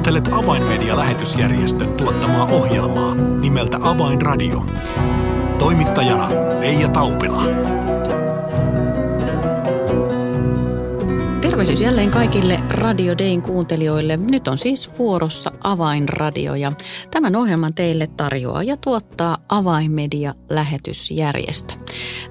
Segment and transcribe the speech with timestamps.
[0.00, 4.64] Kuuntelet Avainmedia-lähetysjärjestön tuottamaa ohjelmaa nimeltä Avainradio.
[5.58, 6.28] Toimittajana
[6.60, 7.42] Leija Taupila.
[11.60, 14.16] Tervehdys jälleen kaikille Radio Dayn kuuntelijoille.
[14.16, 16.72] Nyt on siis vuorossa Avainradio ja
[17.10, 21.74] tämän ohjelman teille tarjoaa ja tuottaa Avainmedia-lähetysjärjestö.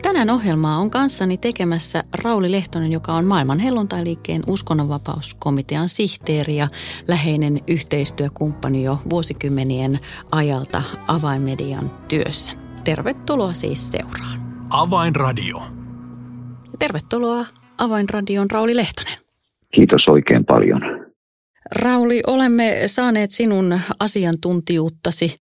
[0.01, 6.67] Tänään ohjelmaa on kanssani tekemässä Rauli Lehtonen, joka on maailman helluntailiikkeen uskonnonvapauskomitean sihteeri ja
[7.07, 9.99] läheinen yhteistyökumppani jo vuosikymmenien
[10.31, 12.51] ajalta Avainmedian työssä.
[12.83, 14.63] Tervetuloa siis seuraan.
[14.69, 15.61] Avainradio.
[16.79, 17.45] Tervetuloa
[17.79, 19.17] Avainradion Rauli Lehtonen.
[19.73, 20.81] Kiitos oikein paljon.
[21.75, 25.35] Rauli, olemme saaneet sinun asiantuntijuuttasi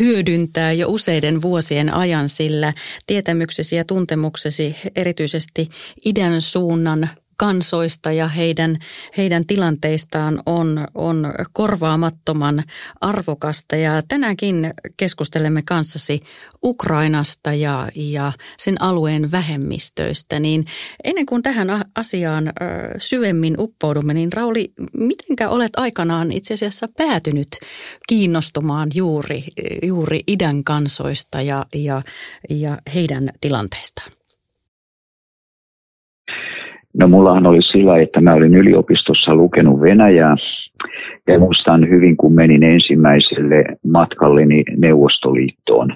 [0.00, 2.72] hyödyntää jo useiden vuosien ajan, sillä
[3.06, 5.68] tietämyksesi ja tuntemuksesi erityisesti
[6.04, 7.08] idän suunnan
[7.42, 8.78] kansoista ja heidän,
[9.16, 12.62] heidän tilanteistaan on, on korvaamattoman
[13.00, 13.76] arvokasta.
[13.76, 16.20] Ja tänäänkin keskustelemme kanssasi
[16.64, 20.40] Ukrainasta ja, ja sen alueen vähemmistöistä.
[20.40, 20.64] Niin
[21.04, 22.52] ennen kuin tähän asiaan
[22.98, 27.48] syvemmin uppoudumme, niin Rauli, mitenkä olet aikanaan itse asiassa päätynyt
[28.08, 29.44] kiinnostumaan juuri,
[29.82, 32.02] juuri idän kansoista ja, ja,
[32.50, 34.21] ja heidän tilanteistaan?
[37.02, 40.34] No mullahan oli sillä, että mä olin yliopistossa lukenut Venäjää
[41.26, 45.88] ja muistan hyvin, kun menin ensimmäiselle matkalleni Neuvostoliittoon.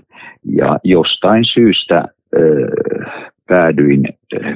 [0.44, 2.04] Ja jostain syystä
[2.36, 2.66] ö,
[3.48, 4.04] päädyin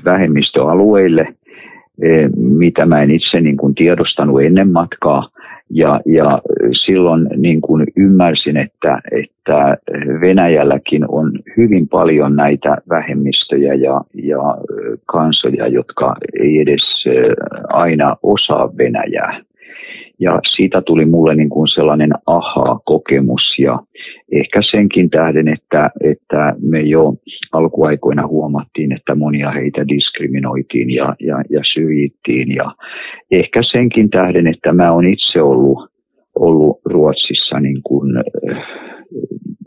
[0.04, 1.26] vähemmistöalueille,
[2.36, 5.28] mitä mä en itse niin kuin tiedostanut ennen matkaa–
[5.70, 6.42] ja, ja
[6.84, 9.76] silloin niin kuin ymmärsin, että, että
[10.20, 14.38] Venäjälläkin on hyvin paljon näitä vähemmistöjä ja, ja
[15.06, 17.04] kansoja, jotka ei edes
[17.68, 19.40] aina osaa Venäjää.
[20.18, 23.78] Ja siitä tuli mulle niin kuin sellainen aha-kokemus ja
[24.32, 27.14] ehkä senkin tähden, että, että me jo
[27.52, 32.54] alkuaikoina huomattiin, että monia heitä diskriminoitiin ja, ja, ja syrjittiin.
[32.54, 32.74] Ja
[33.30, 35.90] ehkä senkin tähden, että mä oon itse ollut,
[36.34, 38.12] ollut Ruotsissa niin kuin,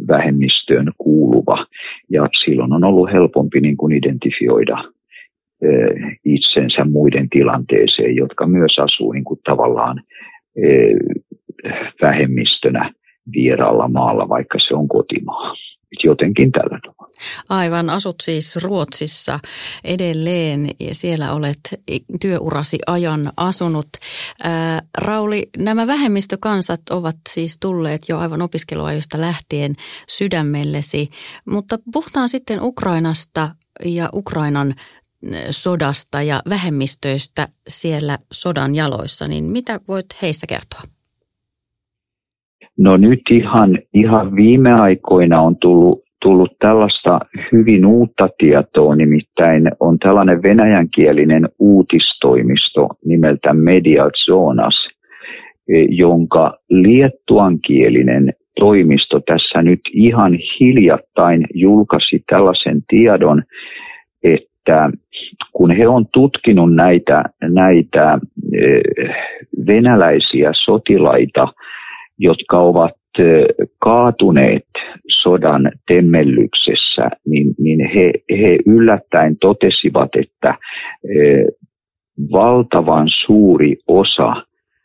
[0.08, 1.66] vähemmistöön kuuluva
[2.10, 4.84] ja silloin on ollut helpompi niin kuin identifioida
[6.26, 10.02] itsensä muiden tilanteeseen, jotka myös asuu niin kuin tavallaan
[12.02, 12.92] vähemmistönä
[13.32, 15.54] vieraalla maalla, vaikka se on kotimaa.
[16.04, 17.14] Jotenkin tällä tavalla.
[17.50, 19.40] Aivan, asut siis Ruotsissa
[19.84, 21.60] edelleen ja siellä olet
[22.22, 23.88] työurasi ajan asunut.
[24.44, 29.76] Ää, Rauli, nämä vähemmistökansat ovat siis tulleet jo aivan opiskeluajosta lähtien
[30.08, 31.10] sydämellesi,
[31.46, 33.50] mutta puhutaan sitten Ukrainasta
[33.86, 34.74] ja Ukrainan
[35.50, 40.82] sodasta ja vähemmistöistä siellä sodan jaloissa, niin mitä voit heistä kertoa?
[42.78, 47.20] No nyt ihan, ihan viime aikoina on tullut, tullut tällaista
[47.52, 54.88] hyvin uutta tietoa, nimittäin on tällainen venäjänkielinen uutistoimisto nimeltä Mediazonas,
[55.70, 63.44] e, jonka liettuankielinen toimisto tässä nyt ihan hiljattain julkaisi tällaisen tiedon,
[64.24, 64.90] että
[65.54, 68.20] kun he on tutkinut näitä, näitä
[68.54, 69.16] eh,
[69.68, 71.48] venäläisiä sotilaita,
[72.20, 72.94] jotka ovat
[73.80, 74.68] kaatuneet
[75.22, 80.58] sodan temmellyksessä, niin, niin he, he yllättäen totesivat, että
[82.32, 84.34] valtavan suuri osa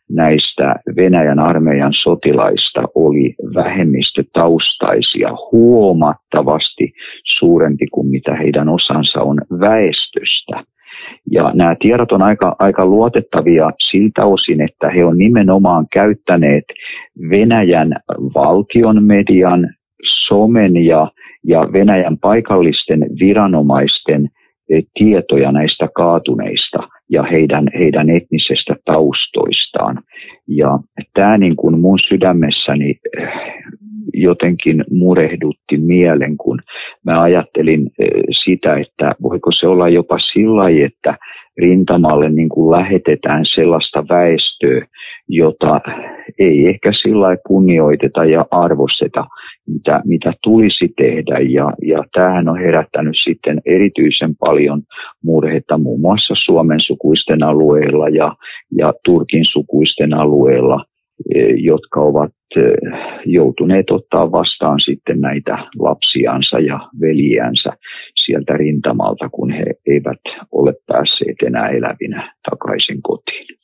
[0.09, 6.93] näistä Venäjän armeijan sotilaista oli vähemmistötaustaisia huomattavasti
[7.39, 10.63] suurempi kuin mitä heidän osansa on väestöstä.
[11.31, 16.63] Ja nämä tiedot on aika, aika luotettavia siltä osin, että he on nimenomaan käyttäneet
[17.29, 17.95] Venäjän
[18.35, 19.69] valtion median,
[20.27, 21.11] somen ja,
[21.47, 24.29] ja Venäjän paikallisten viranomaisten
[24.69, 30.03] eh, tietoja näistä kaatuneista– ja heidän, heidän etnisestä taustoistaan.
[30.47, 30.79] Ja
[31.13, 33.29] tämä niin kuin mun sydämessäni eh,
[34.13, 36.59] jotenkin murehdutti mielen, kun
[37.05, 38.07] mä ajattelin eh,
[38.43, 41.17] sitä, että voiko se olla jopa sillä että
[41.57, 44.85] rintamalle niin kuin lähetetään sellaista väestöä,
[45.29, 45.81] jota
[46.39, 49.25] ei ehkä sillä kunnioiteta ja arvosteta,
[49.67, 51.39] mitä, mitä tulisi tehdä.
[51.49, 54.81] Ja, ja tämähän on herättänyt sitten erityisen paljon
[55.23, 58.35] murhetta muun muassa Suomen sukuisten alueilla ja,
[58.77, 60.85] ja Turkin sukuisten alueilla,
[61.35, 62.61] e, jotka ovat e,
[63.25, 67.69] joutuneet ottaa vastaan sitten näitä lapsiansa ja veljiänsä
[68.25, 70.21] sieltä rintamalta, kun he eivät
[70.51, 73.58] ole päässeet enää elävinä takaisin kotiin.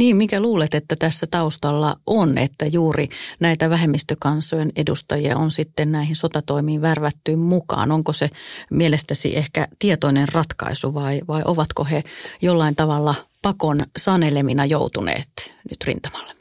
[0.00, 3.08] Niin, mikä luulet, että tässä taustalla on, että juuri
[3.40, 7.92] näitä vähemmistökansojen edustajia on sitten näihin sotatoimiin värvätty mukaan?
[7.92, 8.30] Onko se
[8.70, 12.02] mielestäsi ehkä tietoinen ratkaisu vai, vai ovatko he
[12.42, 16.39] jollain tavalla pakon sanelemina joutuneet nyt rintamalle?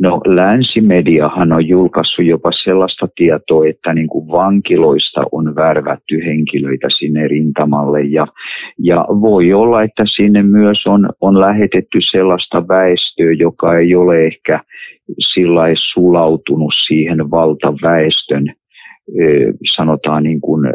[0.00, 7.28] No länsimediahan on julkaissut jopa sellaista tietoa, että niin kuin vankiloista on värvätty henkilöitä sinne
[7.28, 8.02] rintamalle.
[8.02, 8.26] Ja,
[8.78, 14.60] ja voi olla, että sinne myös on, on lähetetty sellaista väestöä, joka ei ole ehkä
[15.32, 15.62] sillä
[15.92, 18.44] sulautunut siihen valtaväestön
[19.76, 20.66] sanotaan niin kuin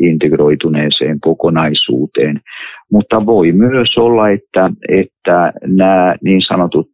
[0.00, 2.40] integroituneeseen kokonaisuuteen.
[2.92, 6.90] Mutta voi myös olla, että, että nämä niin sanotut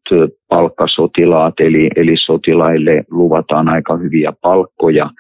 [0.49, 5.11] palkkasotilaat, eli, eli sotilaille luvataan aika hyviä palkkoja,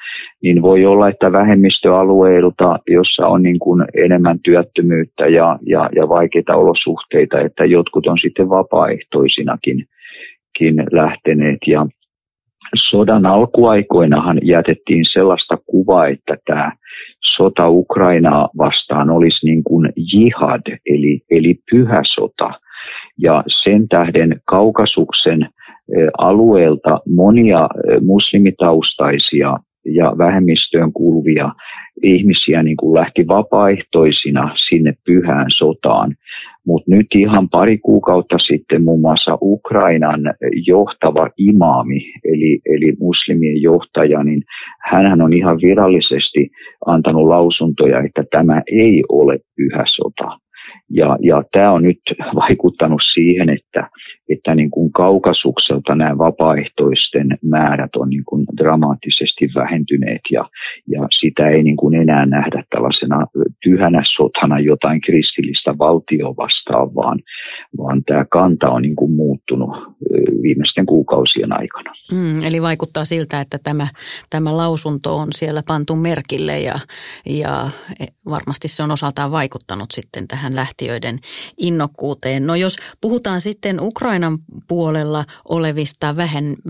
[0.43, 6.57] niin voi olla, että vähemmistöalueilta, jossa on niin kuin enemmän työttömyyttä ja, ja, ja vaikeita
[6.57, 9.87] olosuhteita, että jotkut on sitten vapaaehtoisinakin
[10.93, 11.59] lähteneet.
[11.67, 11.87] Ja
[12.77, 16.73] sodan alkuaikoinahan jätettiin sellaista kuvaa, että tämä
[17.37, 22.51] sota Ukrainaa vastaan olisi niin kuin jihad, eli, eli pyhä sota.
[23.19, 25.49] Ja sen tähden Kaukasuksen
[26.19, 27.69] alueelta monia
[28.03, 31.53] muslimitaustaisia ja vähemmistöön kuuluvia
[32.03, 36.15] ihmisiä niin kuin lähti vapaaehtoisina sinne pyhään sotaan.
[36.67, 40.21] Mutta nyt ihan pari kuukautta sitten muun muassa Ukrainan
[40.67, 44.43] johtava imaami, eli, eli muslimien johtaja, niin
[44.91, 46.51] hän on ihan virallisesti
[46.87, 50.48] antanut lausuntoja, että tämä ei ole pyhä sota.
[50.91, 52.01] Ja, ja tämä on nyt
[52.35, 53.91] vaikuttanut siihen, että,
[54.29, 60.45] että niin kuin kaukasukselta nämä vapaaehtoisten määrät on niin kuin dramaattisesti vähentyneet ja,
[60.89, 63.27] ja sitä ei niin kuin enää nähdä tällaisena
[63.63, 67.19] tyhänä sotana jotain kristillistä valtio vastaan, vaan,
[67.79, 69.71] vaan tämä kanta on niin kuin muuttunut
[70.43, 71.93] viimeisten kuukausien aikana.
[72.13, 73.87] Mm, eli vaikuttaa siltä, että tämä,
[74.31, 76.75] tämä lausunto on siellä pantu merkille ja,
[77.27, 77.69] ja
[78.31, 81.19] varmasti se on osaltaan vaikuttanut sitten tähän lähtiöiden
[81.59, 82.47] innokkuuteen.
[82.47, 84.39] No jos puhutaan sitten Ukrainan
[84.69, 86.15] puolella olevista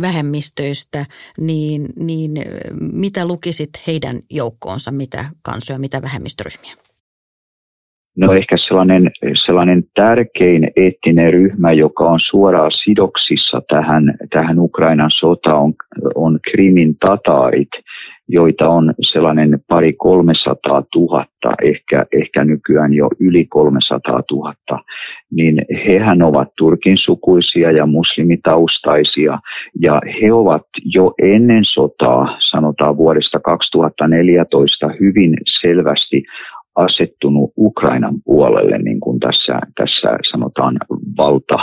[0.01, 1.05] vähemmistöistä,
[1.41, 2.33] niin, niin
[2.93, 6.75] mitä lukisit heidän joukkoonsa, mitä kansoja, mitä vähemmistöryhmiä?
[8.17, 9.11] No ehkä sellainen,
[9.47, 15.75] sellainen tärkein eettinen ryhmä, joka on suoraan sidoksissa tähän, tähän Ukrainan sotaan, on,
[16.15, 17.69] on Krimin tataarit,
[18.29, 24.79] joita on sellainen pari 300 tuhatta, ehkä, ehkä nykyään jo yli 300 tuhatta,
[25.31, 29.39] niin hehän ovat Turkin sukuisia ja muslimitaustaisia,
[29.81, 36.23] ja he ovat jo ennen sotaa, sanotaan vuodesta 2014, hyvin selvästi
[36.79, 40.77] asettunut Ukrainan puolelle, niin kuin tässä, tässä sanotaan
[41.17, 41.55] valta,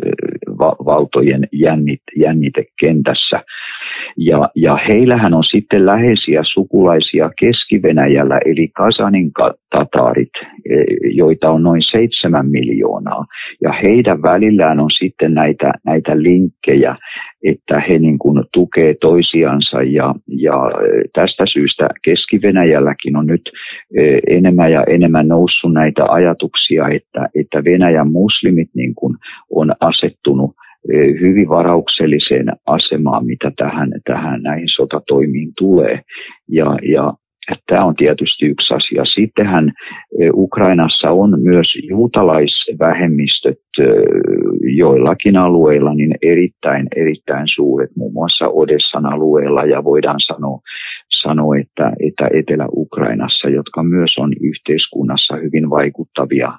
[0.90, 3.42] valtojen jännit, jännitekentässä.
[4.16, 9.30] Ja, ja heillähän on sitten läheisiä sukulaisia Keski-Venäjällä, eli Kasanin
[9.70, 10.32] tataarit,
[10.70, 10.74] e,
[11.14, 13.24] joita on noin seitsemän miljoonaa.
[13.62, 16.96] Ja heidän välillään on sitten näitä, näitä linkkejä,
[17.44, 19.82] että he niin kuin tukee toisiansa.
[19.82, 20.70] Ja, ja
[21.12, 23.50] tästä syystä Keski-Venäjälläkin on nyt
[23.98, 29.14] e, enemmän ja enemmän noussut näitä ajatuksia, että, että Venäjän muslimit niin kuin
[29.50, 30.50] on asettunut
[31.20, 36.00] hyvin varaukselliseen asemaan, mitä tähän, tähän näihin sotatoimiin tulee.
[36.48, 37.12] Ja, ja
[37.66, 39.04] Tämä on tietysti yksi asia.
[39.04, 39.72] Sittenhän
[40.34, 43.58] Ukrainassa on myös juutalaisvähemmistöt
[44.76, 50.60] joillakin alueilla niin erittäin, erittäin suuret, muun muassa Odessan alueella ja voidaan sanoa
[51.26, 56.50] sanoi, että, että Etelä-Ukrainassa, jotka myös on yhteiskunnassa hyvin vaikuttavia.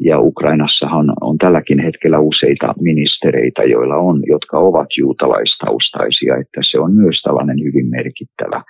[0.00, 6.92] Ja Ukrainassahan on tälläkin hetkellä useita ministereitä, joilla on, jotka ovat juutalaistaustaisia, että se on
[6.94, 8.62] myös tällainen hyvin merkittävä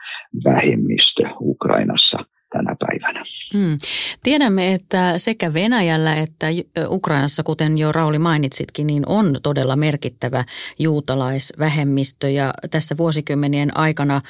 [0.44, 3.25] vähemmistö Ukrainassa tänä päivänä.
[3.54, 3.78] Hmm.
[4.23, 6.47] Tiedämme, että sekä Venäjällä että
[6.88, 10.44] Ukrainassa, kuten jo Rauli mainitsitkin, niin on todella merkittävä
[10.78, 12.30] juutalaisvähemmistö.
[12.30, 14.23] Ja tässä vuosikymmenien aikana äh,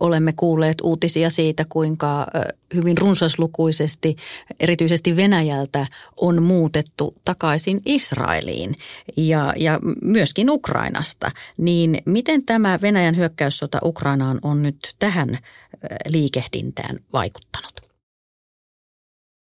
[0.00, 2.26] olemme kuulleet uutisia siitä, kuinka äh,
[2.74, 4.16] hyvin runsaslukuisesti,
[4.60, 5.86] erityisesti Venäjältä,
[6.16, 8.74] on muutettu takaisin Israeliin
[9.16, 11.30] ja, ja myöskin Ukrainasta.
[11.56, 15.40] Niin miten tämä Venäjän hyökkäyssota Ukrainaan on nyt tähän äh,
[16.08, 17.72] liikehdintään vaikuttanut?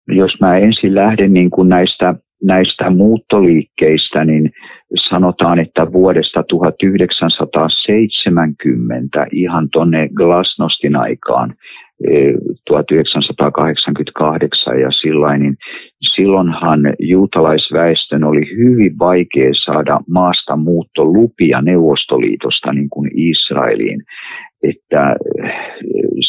[0.09, 4.51] Jos mä ensin lähden niin kuin näistä, näistä muuttoliikkeistä, niin
[5.11, 11.55] sanotaan, että vuodesta 1970 ihan tuonne Glasnostin aikaan
[12.67, 15.57] 1988 e, ja sillain, niin
[16.15, 24.03] silloinhan juutalaisväestön oli hyvin vaikea saada maasta muuttolupia Neuvostoliitosta niin kuin Israeliin
[24.71, 25.53] että eh,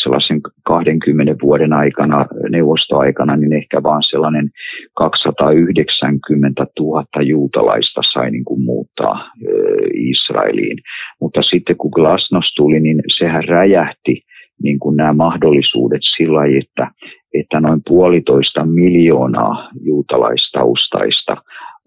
[0.04, 4.50] sellaisen 20 vuoden aikana, neuvostoaikana, niin ehkä vaan sellainen
[4.94, 9.54] 290 000 juutalaista sai niin kuin muuttaa eh,
[9.94, 10.78] Israeliin.
[11.22, 14.22] Mutta sitten kun Glasnost tuli, niin sehän räjähti
[14.64, 16.92] niin kuin nämä mahdollisuudet sillä että,
[17.34, 21.38] että noin puolitoista miljoonaa juutalaistaustaista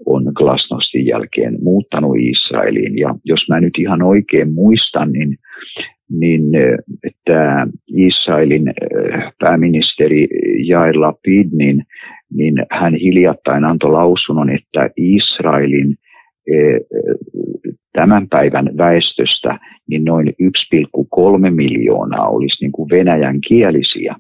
[0.07, 2.99] on Glasnostin jälkeen muuttanut Israeliin.
[2.99, 5.37] Ja jos mä nyt ihan oikein muistan, niin
[6.11, 6.43] niin
[7.05, 8.75] että Israelin
[9.39, 10.27] pääministeri
[10.67, 11.83] Jair Lapid, niin,
[12.35, 15.97] niin hän hiljattain antoi lausunnon, että Israelin
[17.93, 24.15] tämän päivän väestöstä niin noin 1,3 miljoonaa olisi niin kuin venäjän kielisiä.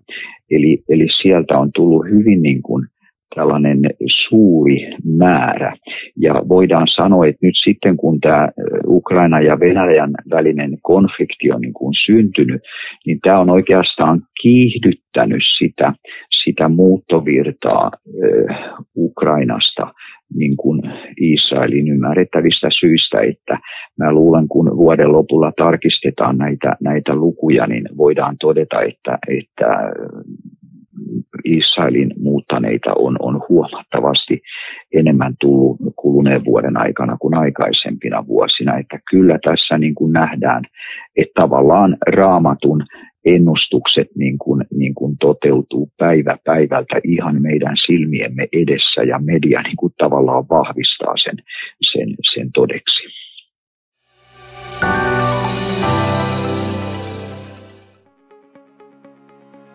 [0.50, 2.86] Eli, eli sieltä on tullut hyvin niin kuin
[3.34, 3.78] tällainen
[4.28, 5.76] suuri määrä.
[6.16, 8.48] Ja voidaan sanoa, että nyt sitten kun tämä
[8.86, 12.62] Ukraina ja Venäjän välinen konflikti on niin kuin syntynyt,
[13.06, 15.92] niin tämä on oikeastaan kiihdyttänyt sitä,
[16.44, 18.58] sitä muuttovirtaa äh,
[18.96, 19.94] Ukrainasta
[20.34, 20.82] niin kuin
[21.20, 23.58] Israelin ymmärrettävistä syistä, että
[23.98, 29.92] mä luulen, kun vuoden lopulla tarkistetaan näitä, näitä lukuja, niin voidaan todeta, että, että
[31.44, 34.42] Israelin muuttaneita on, on huomattavasti
[34.94, 38.78] enemmän tullut kuluneen vuoden aikana kuin aikaisempina vuosina.
[38.78, 40.64] Että kyllä tässä niin kuin nähdään,
[41.16, 42.82] että tavallaan raamatun
[43.34, 49.76] ennustukset niin kuin, niin kuin toteutuu päivä päivältä ihan meidän silmiemme edessä ja media niin
[49.76, 51.36] kuin tavallaan vahvistaa sen,
[51.92, 53.02] sen, sen todeksi.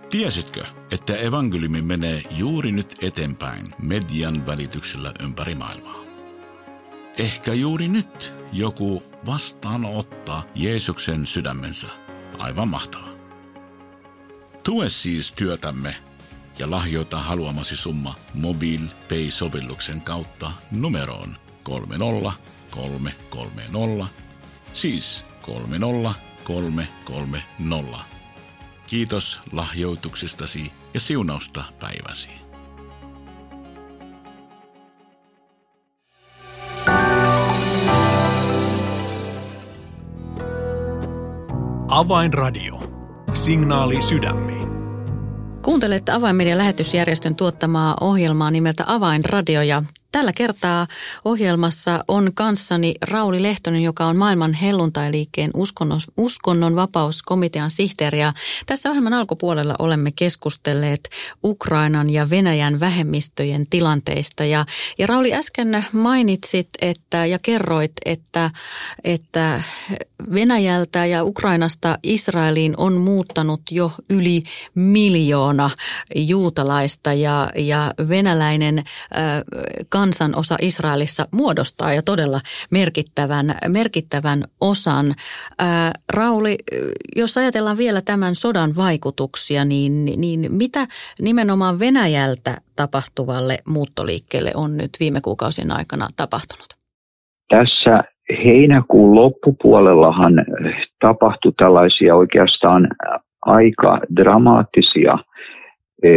[0.09, 6.03] Tiesitkö, että evankeliumi menee juuri nyt eteenpäin median välityksellä ympäri maailmaa?
[7.19, 11.87] Ehkä juuri nyt joku vastaanottaa Jeesuksen sydämensä.
[12.37, 13.12] Aivan mahtavaa.
[14.63, 15.95] Tue siis työtämme
[16.59, 24.07] ja lahjoita haluamasi summa MobilePay-sovelluksen kautta numeroon 30330,
[24.73, 27.99] siis 30330.
[28.87, 32.29] Kiitos lahjoituksestasi ja siunausta päiväsi.
[41.89, 42.82] Avainradio.
[43.33, 44.67] Signaali sydämiin.
[45.61, 50.87] Kuuntelette Avainmedian lähetysjärjestön tuottamaa ohjelmaa nimeltä Avainradio ja Tällä kertaa
[51.25, 58.19] ohjelmassa on kanssani Rauli Lehtonen, joka on maailman helluntailiikkeen uskonnon, uskonnon vapauskomitean sihteeri.
[58.19, 58.33] Ja
[58.65, 61.09] tässä ohjelman alkupuolella olemme keskustelleet
[61.43, 64.45] Ukrainan ja Venäjän vähemmistöjen tilanteista.
[64.45, 64.65] Ja,
[64.97, 68.51] ja Rauli äsken mainitsit että, ja kerroit, että,
[69.03, 69.61] että
[70.33, 74.43] Venäjältä ja Ukrainasta Israeliin on muuttanut jo yli
[74.75, 75.69] miljoona
[76.15, 78.85] juutalaista ja, ja venäläinen äh,
[80.03, 82.39] kansanosa Israelissa muodostaa ja todella
[82.71, 85.05] merkittävän, merkittävän osan.
[85.59, 86.55] Ää, Rauli,
[87.15, 90.87] jos ajatellaan vielä tämän sodan vaikutuksia, niin, niin mitä
[91.21, 96.69] nimenomaan Venäjältä tapahtuvalle muuttoliikkeelle on nyt viime kuukausien aikana tapahtunut?
[97.49, 98.03] Tässä
[98.45, 100.33] heinäkuun loppupuolellahan
[100.99, 102.87] tapahtui tällaisia oikeastaan
[103.45, 105.17] aika dramaattisia–
[106.03, 106.09] E,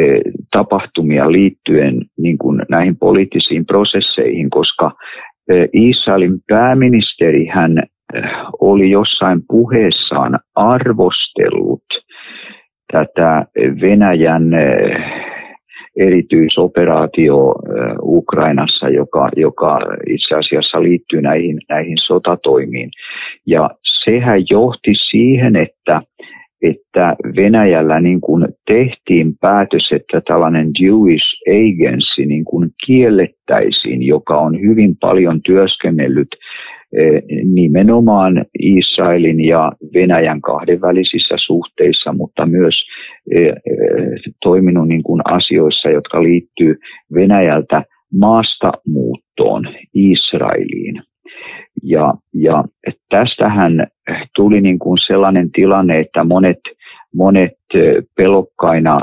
[0.57, 4.93] tapahtumia liittyen niin kuin näihin poliittisiin prosesseihin, koska
[5.51, 7.85] e, Israelin pääministeri hän e,
[8.61, 11.85] oli jossain puheessaan arvostellut
[12.93, 13.47] tätä
[13.81, 14.51] Venäjän
[15.97, 17.55] erityisoperaatio
[18.03, 22.91] Ukrainassa, joka, joka itse asiassa liittyy näihin, näihin sotatoimiin.
[23.47, 23.71] Ja
[24.05, 26.01] sehän johti siihen, että
[26.63, 34.61] että Venäjällä niin kuin tehtiin päätös, että tällainen Jewish Agency niin kuin kiellettäisiin, joka on
[34.61, 36.29] hyvin paljon työskennellyt
[36.97, 37.23] eh,
[37.55, 42.75] nimenomaan Israelin ja Venäjän kahdenvälisissä suhteissa, mutta myös
[43.35, 43.55] eh, eh,
[44.43, 46.77] toiminut niin kuin asioissa, jotka liittyy
[47.15, 47.83] Venäjältä
[48.15, 51.03] maastamuuttoon Israeliin.
[51.89, 52.65] Ja, ja
[53.09, 53.87] tästähän
[54.37, 56.61] tuli niin kuin sellainen tilanne, että monet,
[57.15, 57.59] monet
[58.17, 59.01] pelokkaina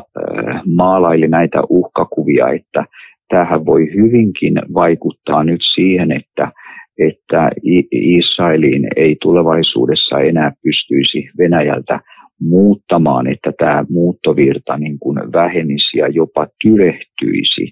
[0.76, 2.86] maalaili näitä uhkakuvia, että
[3.30, 6.52] tähän voi hyvinkin vaikuttaa nyt siihen, että,
[7.00, 7.50] että
[7.92, 12.00] Israeliin ei tulevaisuudessa enää pystyisi Venäjältä
[12.42, 17.72] muuttamaan, että tämä muuttovirta niin kuin vähenisi ja jopa tyrehtyisi.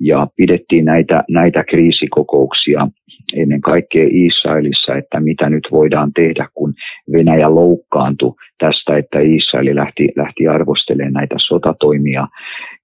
[0.00, 2.88] ja pidettiin näitä, näitä kriisikokouksia
[3.36, 6.74] ennen kaikkea Israelissa, että mitä nyt voidaan tehdä, kun
[7.12, 12.26] Venäjä loukkaantui tästä, että Israeli lähti, lähti arvostelemaan näitä sotatoimia.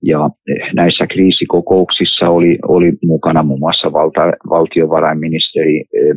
[0.03, 0.31] Ja
[0.75, 6.17] näissä kriisikokouksissa oli, oli mukana muun muassa valta, valtiovarainministeri eh,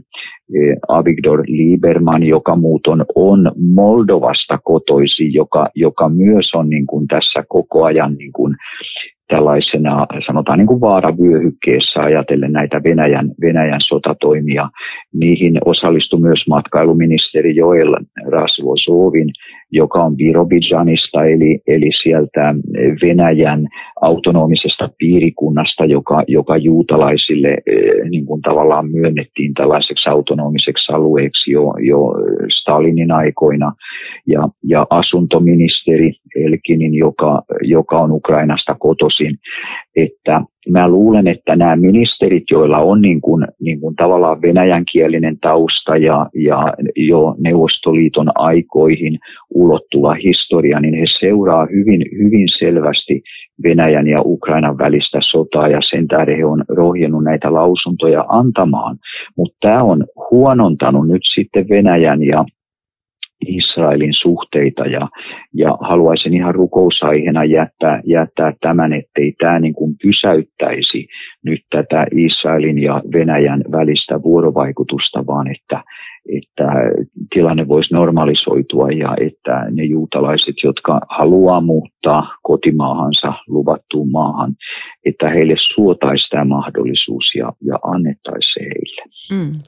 [0.55, 7.43] eh, Avigdor Lieberman, joka muuton on Moldovasta kotoisin, joka, joka myös on niin kuin tässä
[7.49, 8.55] koko ajan niin kuin
[9.31, 14.69] tällaisena, sanotaan niin kuin vaaravyöhykkeessä ajatellen näitä Venäjän, Venäjän sotatoimia.
[15.13, 17.95] Niihin osallistui myös matkailuministeri Joel
[18.31, 19.29] Rasvozovin,
[19.71, 22.55] joka on Birobidjanista, eli, eli sieltä
[23.01, 23.67] Venäjän
[24.01, 31.99] autonomisesta piirikunnasta, joka, joka juutalaisille eh, niin kuin tavallaan myönnettiin tällaiseksi autonomiseksi alueeksi jo, jo
[32.59, 33.71] Stalinin aikoina.
[34.27, 39.20] Ja, ja asuntoministeri Elkinin, joka, joka on Ukrainasta kotoisin,
[39.95, 45.97] että mä luulen, että nämä ministerit, joilla on niin kuin, niin kuin tavallaan venäjänkielinen tausta
[45.97, 49.19] ja, ja jo Neuvostoliiton aikoihin
[49.53, 53.21] ulottuva historia, niin he seuraa hyvin, hyvin selvästi
[53.63, 58.97] Venäjän ja Ukrainan välistä sotaa ja sen tähden he on rohjennut näitä lausuntoja antamaan.
[59.37, 62.45] Mutta tämä on huonontanut nyt sitten Venäjän ja
[63.47, 65.07] Israelin suhteita ja,
[65.53, 71.07] ja haluaisin ihan rukousaiheena jättää, jättää tämän, ettei tämä niin kuin pysäyttäisi
[71.45, 75.83] nyt tätä Israelin ja Venäjän välistä vuorovaikutusta, vaan että,
[76.37, 76.67] että
[77.33, 84.55] tilanne voisi normalisoitua ja että ne juutalaiset, jotka haluaa muuttaa kotimaahansa, luvattuun maahan,
[85.05, 89.03] että heille suotaisi tämä mahdollisuus ja, ja annettaisi se heille.
[89.31, 89.59] Mm.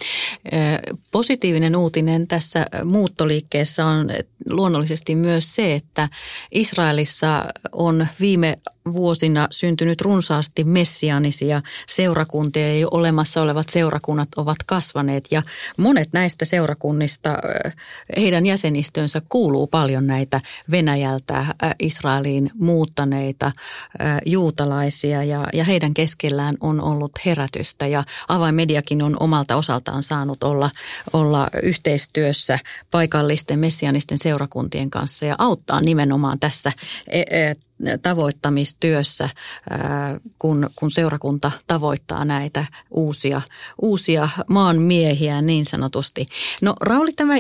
[1.11, 4.09] Positiivinen uutinen tässä muuttoliikkeessä on
[4.49, 6.09] luonnollisesti myös se, että
[6.51, 8.57] Israelissa on viime
[8.93, 15.41] vuosina syntynyt runsaasti messianisia seurakuntia ja jo olemassa olevat seurakunnat ovat kasvaneet ja
[15.77, 17.37] monet näistä seurakunnista,
[18.17, 20.41] heidän jäsenistönsä kuuluu paljon näitä
[20.72, 21.46] Venäjältä
[21.79, 23.51] Israeliin muuttaneita
[24.25, 30.70] juutalaisia ja, ja heidän keskellään on ollut herätystä ja avainmediakin on omalta osaltaan saanut olla,
[31.14, 32.59] olla yhteistyössä
[32.92, 36.72] paikallisten messianisten seurakuntien kanssa ja auttaa nimenomaan tässä
[37.07, 37.55] e, e,
[38.01, 39.29] tavoittamistyössä,
[40.40, 43.42] kun, kun seurakunta tavoittaa näitä uusia,
[43.81, 46.25] uusia maanmiehiä niin sanotusti.
[46.62, 47.33] No Rauli, tämä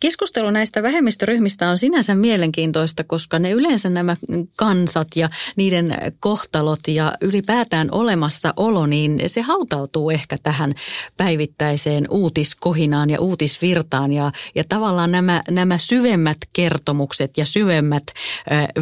[0.00, 4.16] Keskustelu näistä vähemmistöryhmistä on sinänsä mielenkiintoista, koska ne yleensä nämä
[4.56, 10.74] kansat ja niiden kohtalot ja ylipäätään olemassaolo, niin se hautautuu ehkä tähän
[11.16, 14.12] päivittäiseen uutiskohinaan ja uutisvirtaan.
[14.12, 18.04] Ja, ja tavallaan nämä, nämä syvemmät kertomukset ja syvemmät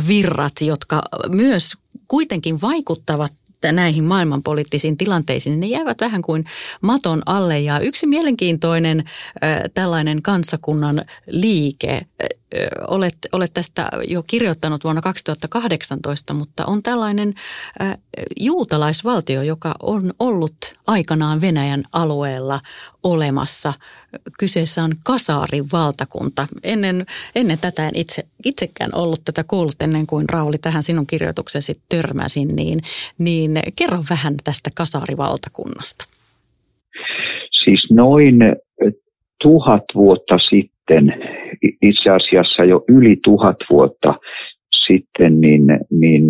[0.08, 1.72] virrat, jotka myös
[2.08, 3.32] kuitenkin vaikuttavat
[3.72, 6.44] näihin maailmanpoliittisiin tilanteisiin, niin ne jäävät vähän kuin
[6.80, 7.60] maton alle.
[7.60, 9.04] Ja yksi mielenkiintoinen
[9.74, 12.00] tällainen kansakunnan liike,
[12.88, 17.34] olet, olet tästä jo kirjoittanut vuonna 2018, mutta on tällainen
[18.40, 22.60] juutalaisvaltio, joka on ollut aikanaan Venäjän alueella
[23.02, 23.72] olemassa.
[24.38, 26.46] Kyseessä on Kasaarin valtakunta.
[26.64, 31.80] Ennen, ennen tätä en itse, itsekään ollut tätä kuullut ennen kuin Rauli tähän sinun kirjoituksesi
[31.88, 32.78] törmäsin, niin,
[33.18, 36.04] niin kerro vähän tästä Kasaarivaltakunnasta.
[37.64, 38.36] Siis noin
[39.42, 41.14] tuhat vuotta sitten,
[41.82, 44.14] itse asiassa jo yli tuhat vuotta
[44.86, 46.28] sitten, niin, niin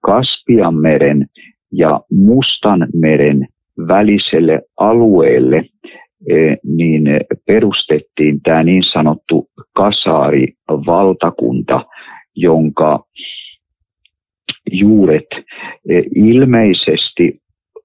[0.00, 1.26] Kaspianmeren
[1.72, 3.48] ja Mustanmeren
[3.88, 5.64] väliselle alueelle
[6.64, 7.02] niin
[7.46, 11.84] perustettiin tämä niin sanottu kasaari-valtakunta,
[12.36, 12.98] jonka
[14.72, 15.26] juuret
[15.88, 17.40] e, ilmeisesti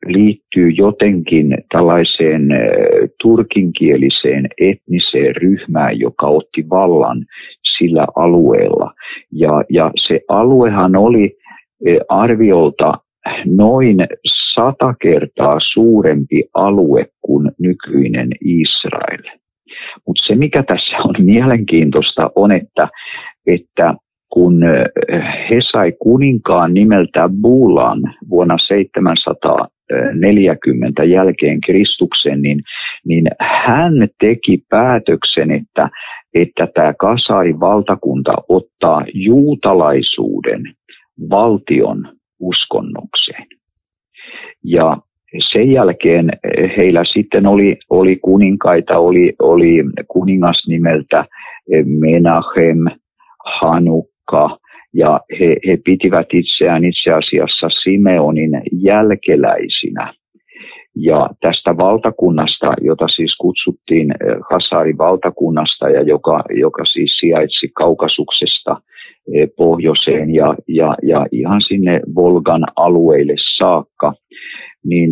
[0.05, 2.57] liittyy jotenkin tällaiseen e,
[3.21, 7.25] turkinkieliseen etniseen ryhmään, joka otti vallan
[7.77, 8.93] sillä alueella.
[9.31, 11.37] Ja, ja se aluehan oli
[12.09, 12.93] arviolta
[13.45, 13.97] noin
[14.59, 19.23] sata kertaa suurempi alue kuin nykyinen Israel.
[20.07, 22.87] Mutta se, mikä tässä on mielenkiintoista, on, että,
[23.47, 23.93] että
[24.29, 24.61] kun
[25.49, 32.61] he sai kuninkaan nimeltä Bulan vuonna 740 jälkeen Kristuksen, niin,
[33.05, 35.89] niin hän teki päätöksen, että,
[36.33, 40.63] että tämä Kasarin valtakunta ottaa juutalaisuuden
[41.29, 43.56] valtion uskonnokseen.
[44.63, 44.97] Ja
[45.51, 46.29] sen jälkeen
[46.77, 51.25] heillä sitten oli, oli kuninkaita, oli, oli kuningas nimeltä
[51.99, 52.99] Menachem,
[53.59, 54.57] Hanukka
[54.93, 60.13] ja he, he pitivät itseään itse asiassa Simeonin jälkeläisinä.
[60.95, 64.13] Ja tästä valtakunnasta, jota siis kutsuttiin
[64.51, 68.75] Hasarin valtakunnasta ja joka, joka siis sijaitsi Kaukasuksesta
[69.57, 74.13] pohjoiseen ja, ja, ja ihan sinne Volgan alueille saakka,
[74.85, 75.09] niin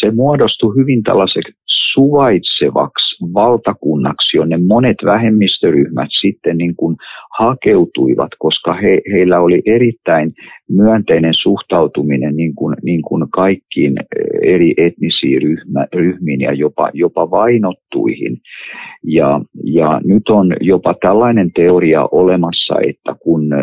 [0.00, 1.52] se muodostui hyvin tällaiseksi
[1.94, 6.96] suvaitsevaksi valtakunnaksi, jonne monet vähemmistöryhmät sitten niin kuin
[7.38, 10.32] hakeutuivat, koska he, heillä oli erittäin
[10.70, 17.30] myönteinen suhtautuminen niin kuin, niin kuin kaikkiin eh, eri etnisiin ryhmä, ryhmiin ja jopa, jopa
[17.30, 18.36] vainottuihin.
[19.04, 23.60] Ja, ja nyt on jopa tällainen teoria olemassa, että kun eh,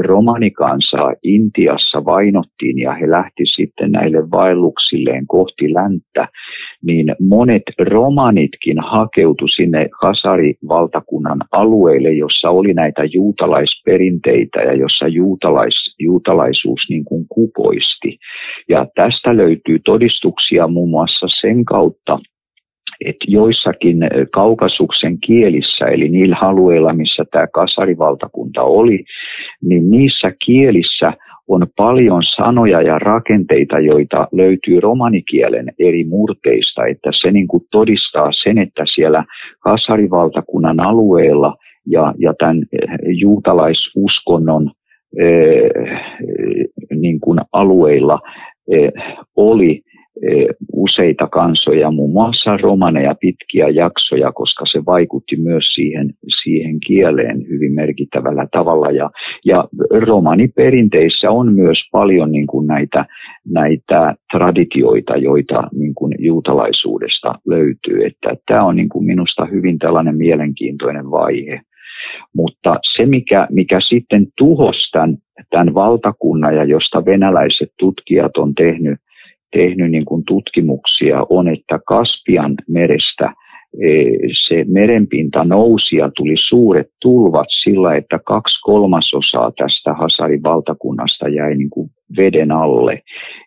[0.00, 6.28] romanikansaa Intiassa vainottiin ja he lähti sitten näille vaelluksilleen kohti länttä,
[6.86, 16.80] niin monet romanitkin hakeutu sinne Hasari-valtakunnan alueelle, jossa oli näitä juutalaisperinteitä ja jossa juutalais, juutalaisuus
[16.88, 18.18] niin kuin kukoisti.
[18.68, 22.18] Ja tästä löytyy todistuksia muun muassa sen kautta,
[23.04, 23.96] että joissakin
[24.32, 29.04] kaukasuksen kielissä, eli niillä alueilla, missä tämä kasarivaltakunta oli,
[29.62, 31.12] niin niissä kielissä
[31.48, 38.30] on paljon sanoja ja rakenteita, joita löytyy romanikielen eri murteista, että se niin kuin todistaa
[38.42, 39.24] sen, että siellä
[39.60, 42.62] kasarivaltakunnan alueella ja, ja tämän
[43.20, 44.70] juutalaisuskonnon
[45.18, 45.70] eh,
[46.94, 48.20] niin kuin alueilla
[48.70, 48.92] eh,
[49.36, 49.91] oli Eh,
[50.72, 56.10] useita kansoja, muun muassa romaneja pitkiä jaksoja, koska se vaikutti myös siihen,
[56.42, 58.90] siihen kieleen hyvin merkittävällä tavalla.
[58.90, 59.10] Ja,
[59.44, 63.04] ja romaniperinteissä on myös paljon niin kuin näitä,
[63.48, 68.04] näitä traditioita, joita niin kuin juutalaisuudesta löytyy.
[68.06, 71.60] Että tämä on niin kuin minusta hyvin tällainen mielenkiintoinen vaihe.
[72.36, 75.16] Mutta se, mikä, mikä sitten tuhosi tämän,
[75.50, 78.98] tämän valtakunnan ja josta venäläiset tutkijat on tehnyt
[79.52, 83.32] tehnyt niin kuin tutkimuksia on, että Kaspian merestä
[83.80, 83.88] e,
[84.48, 91.54] se merenpinta nousi ja tuli suuret tulvat sillä, että kaksi kolmasosaa tästä Hasarin valtakunnasta jäi
[91.54, 93.00] niin kuin veden alle.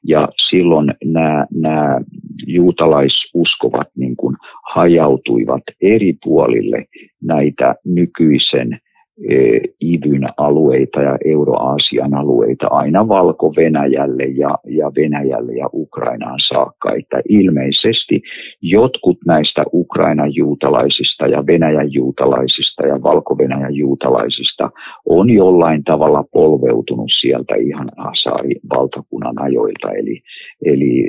[0.07, 1.99] Ja silloin nämä, nämä
[2.47, 4.35] juutalaisuskovat niin kuin
[4.75, 6.85] hajautuivat eri puolille
[7.23, 8.79] näitä nykyisen
[9.23, 16.93] Eh, IVYn alueita ja Euroaasian alueita aina Valko-Venäjälle ja, ja Venäjälle ja Ukrainaan saakka.
[16.93, 18.21] Että ilmeisesti
[18.61, 24.69] jotkut näistä Ukrainan juutalaisista ja Venäjän juutalaisista ja Valko-Venäjän juutalaisista
[25.05, 29.91] on jollain tavalla polveutunut sieltä ihan Hasaari valtakunnan ajoilta.
[29.91, 30.21] Eli,
[30.65, 31.05] eli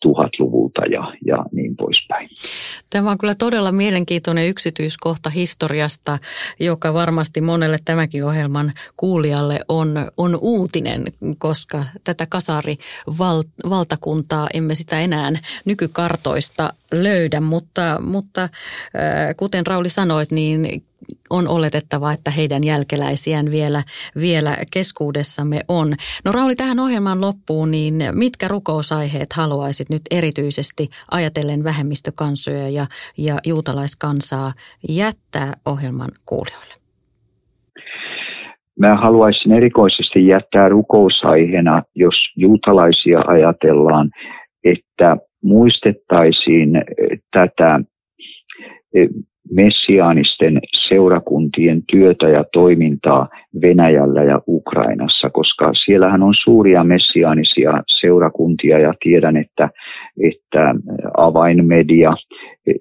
[0.00, 2.28] tuhatluvulta ja, ja niin poispäin.
[2.90, 6.18] Tämä on kyllä todella mielenkiintoinen yksityiskohta historiasta,
[6.60, 11.04] joka varmasti monelle tämänkin ohjelman kuulijalle on, on uutinen,
[11.38, 15.32] koska tätä kasarivaltakuntaa emme sitä enää
[15.64, 18.50] nykykartoista löydä, mutta, mutta äh,
[19.36, 20.82] kuten Rauli sanoit, niin
[21.30, 23.82] on oletettava, että heidän jälkeläisiään vielä,
[24.16, 25.94] vielä keskuudessamme on.
[26.24, 32.86] No Rauli, tähän ohjelman loppuun, niin mitkä rukousaiheet haluaisit nyt erityisesti ajatellen vähemmistökansoja ja,
[33.18, 34.52] ja juutalaiskansaa
[34.88, 36.74] jättää ohjelman kuulijoille?
[38.78, 44.10] Mä haluaisin erikoisesti jättää rukousaiheena, jos juutalaisia ajatellaan,
[44.64, 46.70] että muistettaisiin
[47.32, 47.80] tätä
[49.50, 50.58] messiaanisten
[50.88, 53.28] seurakuntien työtä ja toimintaa
[53.62, 59.70] Venäjällä ja Ukrainassa, koska siellähän on suuria messiaanisia seurakuntia ja tiedän, että,
[60.22, 60.74] että
[61.16, 62.12] avainmedia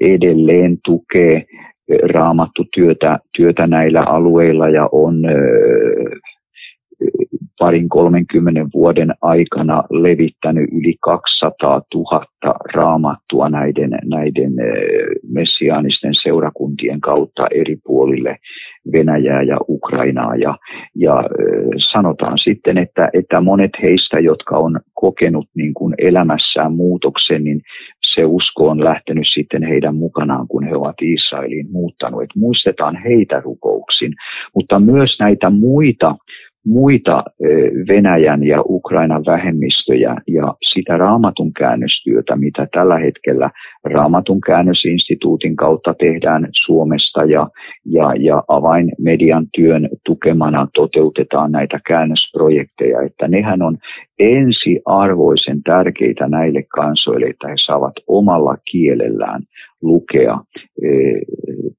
[0.02, 1.46] edelleen tukee
[2.14, 5.16] raamattu työtä, työtä näillä alueilla ja on
[7.60, 12.26] parin 30 vuoden aikana levittänyt yli 200 000
[12.74, 14.54] raamattua näiden, näiden
[15.30, 18.38] messiaanisten seurakuntien kautta eri puolille
[18.92, 20.36] Venäjää ja Ukrainaa.
[20.36, 20.58] Ja,
[20.96, 21.24] ja
[21.92, 27.62] sanotaan sitten, että, että monet heistä, jotka on kokenut niin kuin elämässään muutoksen, niin
[28.16, 32.24] se usko on lähtenyt sitten heidän mukanaan, kun he ovat Israeliin muuttanut.
[32.24, 34.14] Et muistetaan heitä rukouksin,
[34.56, 36.16] mutta myös näitä muita
[36.68, 37.24] muita
[37.88, 43.50] Venäjän ja Ukrainan vähemmistöjä ja sitä raamatun käännöstyötä, mitä tällä hetkellä
[43.84, 47.48] raamatun käännösinstituutin kautta tehdään Suomesta ja,
[47.86, 53.78] ja, ja avainmedian työn tukemana toteutetaan näitä käännösprojekteja, että nehän on
[54.20, 59.42] ensiarvoisen tärkeitä näille kansoille, että he saavat omalla kielellään
[59.82, 60.38] lukea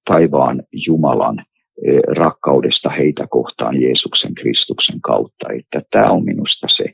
[0.04, 1.44] taivaan Jumalan
[2.16, 5.46] rakkaudesta heitä kohtaan Jeesuksen Kristuksen kautta.
[5.58, 6.84] Että tämä on minusta se,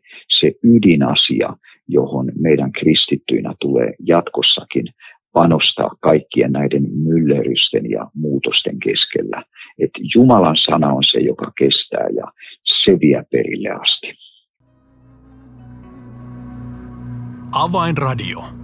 [0.41, 1.57] se ydinasia,
[1.89, 4.85] johon meidän kristittyinä tulee jatkossakin
[5.33, 9.43] panostaa kaikkien näiden myllerrysten ja muutosten keskellä.
[9.79, 12.33] Että Jumalan sana on se, joka kestää ja
[12.85, 14.15] se vie perille asti.
[17.53, 18.64] Avainradio.